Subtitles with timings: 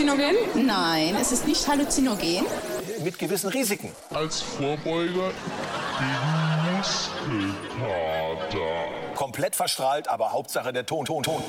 [0.00, 0.66] halluzinogen?
[0.66, 2.44] Nein, es ist nicht halluzinogen.
[3.02, 3.92] Mit gewissen Risiken.
[4.12, 5.32] Als Vorbeuger
[5.98, 7.44] gegen Muskelkater.
[9.14, 11.42] Komplett verstrahlt, aber Hauptsache der Ton, Ton, Ton.